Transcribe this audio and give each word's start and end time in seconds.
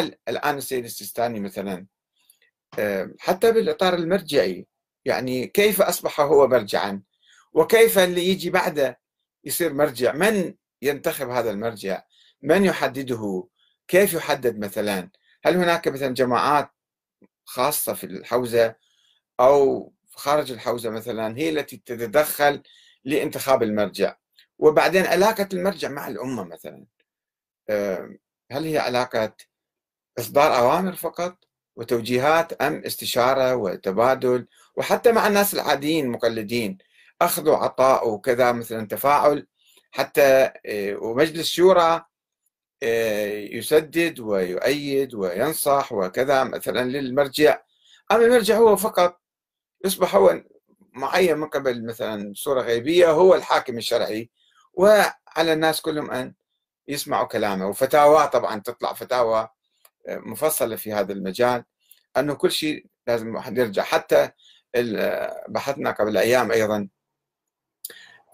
الآن 0.00 0.56
السيد 0.56 0.84
السيستاني 0.84 1.40
مثلا 1.40 1.86
حتى 3.18 3.52
بالإطار 3.52 3.94
المرجعي 3.94 4.66
يعني 5.04 5.46
كيف 5.46 5.82
أصبح 5.82 6.20
هو 6.20 6.48
مرجعا؟ 6.48 7.02
وكيف 7.52 7.98
اللي 7.98 8.24
يجي 8.28 8.50
بعده 8.50 9.00
يصير 9.44 9.72
مرجع؟ 9.74 10.12
من 10.12 10.54
ينتخب 10.82 11.28
هذا 11.30 11.50
المرجع؟ 11.50 12.02
من 12.42 12.64
يحدده؟ 12.64 13.48
كيف 13.88 14.12
يحدد 14.14 14.58
مثلا؟ 14.58 15.10
هل 15.44 15.56
هناك 15.56 15.88
مثلا 15.88 16.14
جماعات 16.14 16.70
خاصة 17.44 17.94
في 17.94 18.04
الحوزة 18.04 18.74
أو 19.40 19.92
خارج 20.10 20.52
الحوزة 20.52 20.90
مثلا 20.90 21.38
هي 21.38 21.50
التي 21.50 21.76
تتدخل 21.76 22.62
لانتخاب 23.04 23.62
المرجع؟ 23.62 24.16
وبعدين 24.58 25.06
علاقة 25.06 25.48
المرجع 25.52 25.88
مع 25.88 26.08
الأمة 26.08 26.44
مثلا 26.44 26.86
هل 28.52 28.64
هي 28.64 28.78
علاقة 28.78 29.36
إصدار 30.18 30.56
أوامر 30.58 30.92
فقط 30.96 31.36
وتوجيهات 31.76 32.52
أم 32.52 32.82
استشارة 32.86 33.54
وتبادل 33.56 34.46
وحتى 34.76 35.12
مع 35.12 35.26
الناس 35.26 35.54
العاديين 35.54 36.04
المقلدين. 36.04 36.78
أخذ 37.22 37.48
وعطاء 37.48 38.08
وكذا 38.08 38.52
مثلا 38.52 38.86
تفاعل. 38.88 39.46
حتى 39.90 40.50
آه، 40.66 40.96
ومجلس 40.96 41.50
شورى 41.50 42.04
آه، 42.82 43.32
يسدد 43.38 44.20
ويؤيد 44.20 45.14
وينصح 45.14 45.92
وكذا 45.92 46.44
مثلا 46.44 46.84
للمرجع. 46.84 47.62
أما 48.12 48.24
المرجع 48.24 48.56
هو 48.56 48.76
فقط 48.76 49.20
يصبح 49.84 50.14
هو 50.16 50.42
معين 50.92 51.38
من 51.38 51.48
قبل 51.48 51.86
مثلا 51.86 52.32
صورة 52.36 52.60
غيبية 52.62 53.10
هو 53.10 53.34
الحاكم 53.34 53.78
الشرعي. 53.78 54.30
وعلى 54.74 55.52
الناس 55.52 55.80
كلهم 55.80 56.10
أن 56.10 56.34
يسمعوا 56.88 57.26
كلامه. 57.26 57.68
وفتاوى 57.68 58.28
طبعا 58.28 58.60
تطلع 58.60 58.92
فتاوى 58.92 59.48
مفصلة 60.08 60.76
في 60.76 60.92
هذا 60.92 61.12
المجال 61.12 61.64
أنه 62.16 62.34
كل 62.34 62.52
شيء 62.52 62.86
لازم 63.06 63.28
الواحد 63.28 63.58
يرجع. 63.58 63.82
حتى 63.82 64.30
بحثنا 65.48 65.90
قبل 65.90 66.16
أيام 66.16 66.52
أيضا 66.52 66.88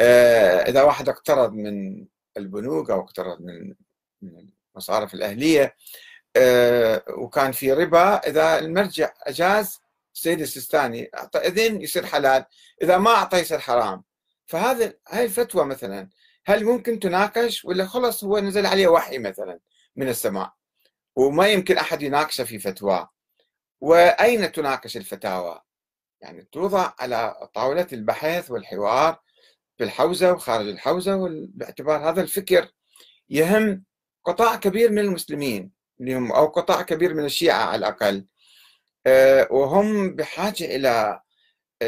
آه، 0.00 0.62
إذا 0.62 0.82
واحد 0.82 1.08
اقترض 1.08 1.52
من 1.52 2.06
البنوك 2.36 2.90
أو 2.90 3.00
اقترض 3.00 3.40
من 3.40 3.74
المصارف 4.74 5.14
الأهلية 5.14 5.76
آه، 6.36 7.04
وكان 7.08 7.52
في 7.52 7.72
ربا 7.72 8.16
إذا 8.16 8.58
المرجع 8.58 9.12
أجاز 9.22 9.80
السيد 10.14 10.40
السيستاني 10.40 11.10
أعطى 11.14 11.38
إذن 11.38 11.82
يصير 11.82 12.06
حلال. 12.06 12.44
إذا 12.82 12.98
ما 12.98 13.10
أعطى 13.10 13.38
يصير 13.38 13.58
حرام. 13.58 14.04
فهذا 14.46 14.94
هاي 15.08 15.24
الفتوى 15.24 15.64
مثلا 15.64 16.08
هل 16.46 16.64
ممكن 16.64 16.98
تناقش 17.00 17.64
ولا 17.64 17.86
خلص 17.86 18.24
هو 18.24 18.38
نزل 18.38 18.66
عليه 18.66 18.88
وحي 18.88 19.18
مثلا 19.18 19.58
من 19.96 20.08
السماء؟ 20.08 20.52
وما 21.16 21.48
يمكن 21.48 21.78
أحد 21.78 22.02
يناقشه 22.02 22.44
في 22.44 22.58
فتوى. 22.58 23.08
وأين 23.80 24.52
تناقش 24.52 24.96
الفتاوى؟ 24.96 25.60
يعني 26.20 26.48
توضع 26.52 26.92
على 26.98 27.48
طاولة 27.54 27.86
البحث 27.92 28.50
والحوار 28.50 29.20
في 29.78 29.84
الحوزة 29.84 30.32
وخارج 30.32 30.68
الحوزة 30.68 31.28
باعتبار 31.54 32.10
هذا 32.10 32.22
الفكر 32.22 32.68
يهم 33.30 33.84
قطاع 34.24 34.56
كبير 34.56 34.90
من 34.90 34.98
المسلمين 34.98 35.72
اليوم 36.00 36.32
أو 36.32 36.46
قطاع 36.46 36.82
كبير 36.82 37.14
من 37.14 37.24
الشيعة 37.24 37.64
على 37.64 37.78
الأقل. 37.78 38.26
آه، 39.06 39.48
وهم 39.50 40.16
بحاجة 40.16 40.64
إلى 40.76 41.20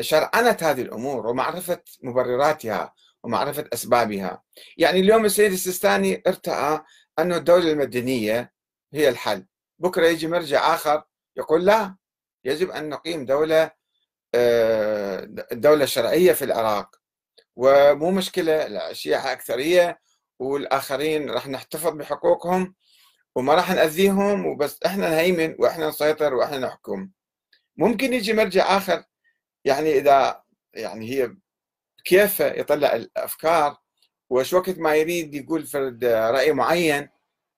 شرعنة 0.00 0.56
هذه 0.62 0.82
الأمور 0.82 1.26
ومعرفة 1.26 1.82
مبرراتها 2.02 2.94
ومعرفة 3.22 3.64
أسبابها. 3.72 4.42
يعني 4.76 5.00
اليوم 5.00 5.24
السيد 5.24 5.52
السيستاني 5.52 6.22
ارتأى 6.26 6.80
أن 7.18 7.32
الدولة 7.32 7.72
المدنية 7.72 8.53
هي 8.94 9.08
الحل. 9.08 9.46
بكرة 9.78 10.06
يجي 10.06 10.26
مرجع 10.26 10.74
آخر 10.74 11.02
يقول 11.36 11.64
لا 11.64 11.96
يجب 12.44 12.70
أن 12.70 12.88
نقيم 12.88 13.24
دولة 13.24 13.70
آه، 14.34 15.24
دولة 15.52 15.84
شرعية 15.84 16.32
في 16.32 16.44
العراق. 16.44 16.96
ومو 17.56 18.10
مشكلة 18.10 18.66
الشيعة 18.90 19.32
أكثرية 19.32 20.00
والآخرين 20.38 21.30
راح 21.30 21.48
نحتفظ 21.48 21.92
بحقوقهم 21.92 22.74
وما 23.34 23.54
راح 23.54 23.70
نأذيهم 23.70 24.46
وبس. 24.46 24.78
إحنا 24.86 25.10
نهيمن 25.10 25.56
وإحنا 25.58 25.88
نسيطر 25.88 26.34
وإحنا 26.34 26.58
نحكم. 26.58 27.10
ممكن 27.76 28.12
يجي 28.12 28.32
مرجع 28.32 28.76
آخر 28.76 29.04
يعني 29.64 29.98
إذا 29.98 30.42
يعني 30.74 31.10
هي 31.10 31.36
كيف 32.04 32.40
يطلع 32.40 32.94
الأفكار؟ 32.94 33.76
وش 34.30 34.52
وقت 34.52 34.78
ما 34.78 34.94
يريد 34.94 35.34
يقول 35.34 35.66
فرد 35.66 36.04
رأي 36.04 36.52
معين 36.52 37.08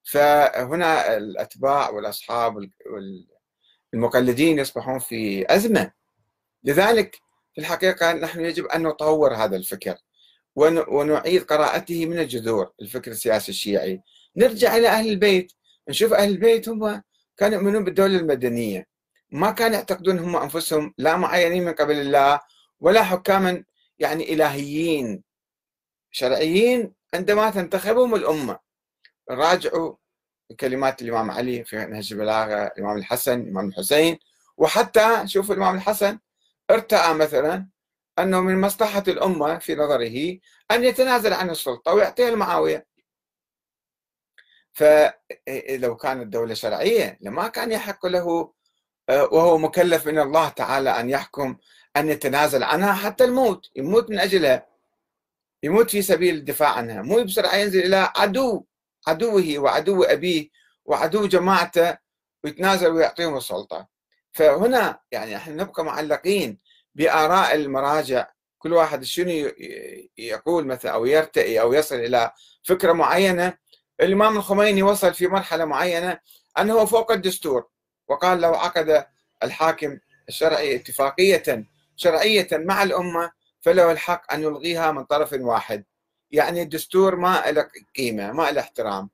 فهنا 0.06 1.16
الأتباع 1.16 1.90
والأصحاب 1.90 2.70
والمقلدين 3.92 4.58
يصبحون 4.58 4.98
في 4.98 5.46
أزمة. 5.54 5.92
لذلك 6.64 7.16
في 7.54 7.60
الحقيقة 7.60 8.12
نحن 8.12 8.40
يجب 8.40 8.66
أن 8.66 8.82
نطور 8.82 9.34
هذا 9.34 9.56
الفكر 9.56 9.96
ونعيد 10.56 11.42
قراءته 11.42 12.06
من 12.06 12.18
الجذور 12.18 12.72
الفكر 12.82 13.10
السياسي 13.10 13.52
الشيعي. 13.52 14.02
نرجع 14.36 14.76
إلى 14.76 14.88
أهل 14.88 15.08
البيت. 15.08 15.52
نشوف 15.88 16.12
أهل 16.12 16.28
البيت 16.28 16.68
هم 16.68 17.02
كانوا 17.36 17.58
يؤمنون 17.58 17.84
بالدولة 17.84 18.16
المدنية. 18.16 18.86
ما 19.30 19.50
كانوا 19.50 19.76
يعتقدون 19.76 20.18
هم 20.18 20.36
أنفسهم 20.36 20.94
لا 20.98 21.16
معينين 21.16 21.64
من 21.64 21.72
قبل 21.72 22.00
الله 22.00 22.40
ولا 22.80 23.02
حكاما 23.02 23.64
يعني 23.98 24.32
إلهيين 24.32 25.22
شرعيين 26.10 26.92
عندما 27.14 27.50
تنتخبهم 27.50 28.14
الأمة. 28.14 28.65
راجعوا 29.30 29.96
كلمات 30.60 31.02
الإمام 31.02 31.30
علي 31.30 31.64
في 31.64 31.76
نهج 31.76 32.12
البلاغة 32.12 32.66
الإمام 32.66 32.96
الحسن 32.96 33.40
الإمام 33.40 33.68
الحسين 33.68 34.18
وحتى 34.56 35.22
شوفوا 35.28 35.54
الإمام 35.54 35.74
الحسن 35.76 36.18
ارتأى 36.70 37.14
مثلا 37.14 37.68
أنه 38.18 38.40
من 38.40 38.60
مصلحة 38.60 39.02
الأمة 39.08 39.58
في 39.58 39.74
نظره 39.74 40.38
أن 40.70 40.84
يتنازل 40.84 41.32
عن 41.32 41.50
السلطة 41.50 41.94
ويعطيها 41.94 42.30
لمعاوية 42.30 42.86
فلو 44.72 45.96
كانت 45.96 46.26
دولة 46.26 46.54
شرعية 46.54 47.18
لما 47.20 47.48
كان 47.48 47.72
يحق 47.72 48.06
له 48.06 48.52
وهو 49.08 49.58
مكلف 49.58 50.06
من 50.06 50.18
الله 50.18 50.48
تعالى 50.48 50.90
أن 50.90 51.10
يحكم 51.10 51.56
أن 51.96 52.08
يتنازل 52.08 52.62
عنها 52.62 52.92
حتى 52.92 53.24
الموت 53.24 53.70
يموت 53.76 54.10
من 54.10 54.18
أجلها 54.18 54.66
يموت 55.62 55.90
في 55.90 56.02
سبيل 56.02 56.34
الدفاع 56.34 56.68
عنها 56.72 57.02
مو 57.02 57.24
بسرعة 57.24 57.56
ينزل 57.56 57.80
إلى 57.84 58.12
عدو. 58.16 58.64
عدوه 59.06 59.58
وعدو 59.58 60.02
أبيه 60.02 60.48
وعدو 60.84 61.26
جماعته 61.26 61.98
ويتنازل 62.44 62.88
ويعطيهم 62.92 63.36
السلطة. 63.36 63.88
فهنا 64.32 65.00
يعني 65.12 65.36
إحنا 65.36 65.54
نبقى 65.62 65.84
معلقين 65.84 66.58
بآراء 66.94 67.54
المراجع. 67.54 68.26
كل 68.58 68.72
واحد 68.72 69.04
شنو 69.04 69.50
يقول 70.18 70.66
مثلا 70.66 70.92
أو 70.92 71.06
يرتئي 71.06 71.60
أو 71.60 71.72
يصل 71.72 71.94
إلى 71.94 72.32
فكرة 72.62 72.92
معينة. 72.92 73.58
الإمام 74.00 74.36
الخميني 74.36 74.82
وصل 74.82 75.14
في 75.14 75.26
مرحلة 75.26 75.64
معينة 75.64 76.18
أنه 76.58 76.84
فوق 76.84 77.12
الدستور 77.12 77.66
وقال 78.08 78.40
لو 78.40 78.54
عقد 78.54 79.06
الحاكم 79.42 79.98
الشرعي 80.28 80.76
اتفاقية 80.76 81.66
شرعية 81.96 82.48
مع 82.52 82.82
الأمة 82.82 83.32
فله 83.60 83.92
الحق 83.92 84.32
أن 84.32 84.42
يلغيها 84.42 84.92
من 84.92 85.04
طرف 85.04 85.32
واحد. 85.32 85.84
يعني 86.30 86.62
الدستور 86.62 87.16
ما 87.16 87.44
له 87.46 87.68
قيمة 87.96 88.32
ما 88.32 88.50
له 88.50 88.60
احترام. 88.60 89.10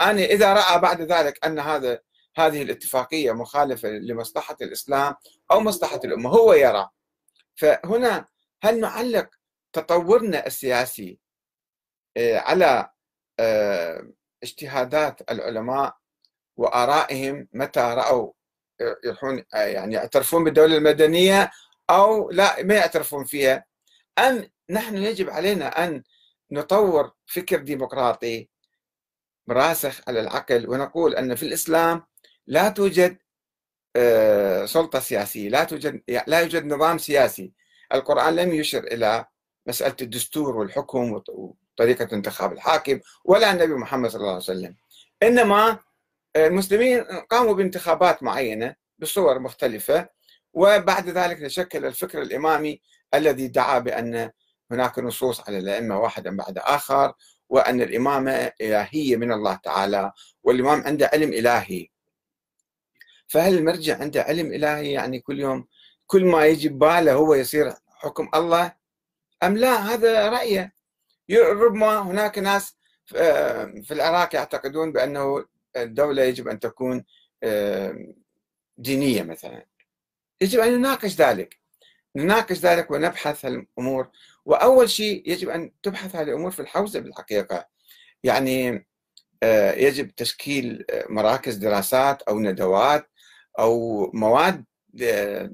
أنا 0.00 0.24
إذا 0.24 0.52
رأى 0.52 0.80
بعد 0.80 1.02
ذلك 1.02 1.46
أن 1.46 1.58
هذا 1.58 2.00
هذه 2.36 2.62
الاتفاقية 2.62 3.32
مخالفة 3.32 3.88
لمصلحة 3.88 4.56
الإسلام 4.62 5.14
أو 5.50 5.60
مصلحة 5.60 6.00
الأمة 6.04 6.30
هو 6.30 6.52
يرى. 6.52 6.88
فهنا 7.54 8.26
هل 8.62 8.80
نعلق 8.80 9.28
تطورنا 9.72 10.46
السياسي 10.46 11.18
آه، 12.16 12.38
على 12.38 12.90
آه، 13.40 14.08
اجتهادات 14.42 15.30
العلماء 15.30 15.96
وآرائهم 16.56 17.48
متى 17.52 17.80
رأوا 17.80 18.32
آه، 18.80 18.96
يروحون 19.04 19.44
يعني 19.54 19.94
يعترفون 19.94 20.44
بالدولة 20.44 20.76
المدنية 20.76 21.50
أو 21.90 22.30
لا 22.30 22.62
ما 22.62 22.74
يعترفون 22.74 23.24
فيها؟ 23.24 23.64
أم 24.18 24.50
نحن 24.70 24.96
يجب 24.96 25.30
علينا 25.30 25.84
أن 25.84 26.02
نطور 26.50 27.12
فكر 27.26 27.58
ديمقراطي 27.58 28.48
راسخ 29.50 30.00
على 30.08 30.20
العقل 30.20 30.70
ونقول 30.70 31.14
أن 31.14 31.34
في 31.34 31.42
الإسلام 31.42 32.02
لا 32.46 32.68
توجد 32.68 33.18
آه، 33.96 34.64
سلطة 34.66 35.00
سياسية 35.00 35.48
لا 35.48 35.64
توجد 35.64 36.02
لا 36.26 36.40
يوجد 36.40 36.64
نظام 36.64 36.98
سياسي. 36.98 37.52
القرآن 37.94 38.36
لم 38.36 38.54
يشر 38.54 38.84
إلى 38.84 39.26
مسألة 39.66 39.96
الدستور 40.02 40.56
والحكم 40.56 41.12
وطريقة 41.12 42.08
انتخاب 42.12 42.52
الحاكم 42.52 43.00
ولا 43.24 43.52
النبي 43.52 43.74
محمد 43.74 44.10
صلى 44.10 44.20
الله 44.20 44.32
عليه 44.32 44.42
وسلم. 44.42 44.76
إنما 45.22 45.78
المسلمين 46.36 47.00
قاموا 47.02 47.54
بانتخابات 47.54 48.22
معينة 48.22 48.74
بصور 48.98 49.38
مختلفة 49.38 50.08
وبعد 50.52 51.08
ذلك 51.08 51.38
تشكل 51.38 51.86
الفكر 51.86 52.22
الإمامي 52.22 52.80
الذي 53.14 53.48
دعا 53.48 53.78
بأن 53.78 54.30
هناك 54.70 54.98
نصوص 54.98 55.40
على 55.40 55.58
الأئمة 55.58 55.98
واحدا 55.98 56.36
بعد 56.36 56.58
آخر 56.58 57.14
وأن 57.48 57.80
الإمامة 57.80 58.52
إلهية 58.60 59.16
من 59.16 59.32
الله 59.32 59.54
تعالى 59.54 60.12
والإمام 60.42 60.82
عنده 60.82 61.10
علم 61.12 61.32
إلهي. 61.32 61.88
فهل 63.26 63.58
المرجع 63.58 64.00
عنده 64.00 64.22
علم 64.22 64.52
إلهي؟ 64.52 64.92
يعني 64.92 65.20
كل 65.20 65.40
يوم 65.40 65.66
كل 66.06 66.24
ما 66.24 66.46
يجي 66.46 66.68
بباله 66.68 67.12
هو 67.12 67.34
يصير 67.34 67.72
حكم 67.88 68.28
الله؟ 68.34 68.74
أم 69.42 69.56
لا؟ 69.56 69.76
هذا 69.76 70.28
رأيه 70.28 70.74
ربما 71.30 71.98
هناك 71.98 72.38
ناس 72.38 72.76
في 73.82 73.90
العراق 73.90 74.34
يعتقدون 74.34 74.92
بأنه 74.92 75.44
الدولة 75.76 76.22
يجب 76.22 76.48
أن 76.48 76.60
تكون 76.60 77.04
دينية 78.78 79.22
مثلا. 79.22 79.66
يجب 80.40 80.60
أن 80.60 80.78
نناقش 80.78 81.14
ذلك. 81.14 81.58
نناقش 82.16 82.58
ذلك 82.58 82.90
ونبحث 82.90 83.44
الأمور. 83.44 84.08
وأول 84.44 84.90
شيء 84.90 85.30
يجب 85.30 85.48
أن 85.48 85.72
تبحث 85.82 86.16
هذه 86.16 86.28
الأمور 86.28 86.50
في 86.50 86.60
الحوزة 86.60 87.00
بالحقيقة. 87.00 87.68
يعني 88.24 88.86
آه، 89.42 89.72
يجب 89.72 90.14
تشكيل 90.14 90.84
آه، 90.90 91.06
مراكز 91.08 91.54
دراسات 91.56 92.22
أو 92.22 92.40
ندوات 92.40 93.10
أو 93.58 94.10
مواد 94.14 94.64
آه، 95.02 95.50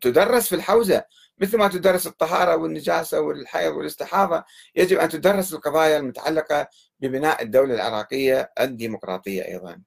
تدرس 0.00 0.48
في 0.48 0.54
الحوزة. 0.54 1.04
مثل 1.38 1.58
ما 1.58 1.68
تدرس 1.68 2.06
الطهارة 2.06 2.56
والنجاسة 2.56 3.20
والحيض 3.20 3.74
والاستحاضة 3.74 4.44
يجب 4.76 4.98
أن 4.98 5.08
تدرس 5.08 5.54
القضايا 5.54 5.98
المتعلقة 5.98 6.68
ببناء 7.00 7.42
الدولة 7.42 7.74
العراقية 7.74 8.52
الديمقراطية 8.60 9.44
أيضا. 9.44 9.82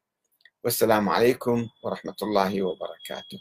والسلام 0.64 1.10
عليكم 1.10 1.68
ورحمة 1.84 2.16
الله 2.22 2.64
وبركاته. 2.64 3.40